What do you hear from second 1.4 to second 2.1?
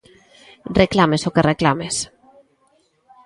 reclames.